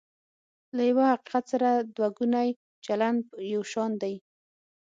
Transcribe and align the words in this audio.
له 0.75 0.81
یوه 0.89 1.05
حقیقت 1.13 1.43
سره 1.53 1.69
دوه 1.95 2.09
ګونی 2.17 2.49
چلند 2.85 3.23
یو 3.53 3.61
شان 3.71 3.91
دی. 4.01 4.15